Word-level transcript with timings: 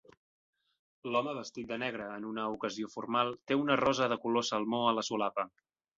L'home 1.15 1.35
vestit 1.39 1.67
de 1.73 1.77
negre 1.83 2.07
en 2.15 2.25
una 2.29 2.45
ocasió 2.55 2.89
formal 2.95 3.29
té 3.51 3.59
una 3.65 3.77
rosa 3.83 4.09
de 4.15 4.19
color 4.25 4.47
salmó 4.53 4.81
a 4.87 4.95
la 5.01 5.05
solapa. 5.13 5.47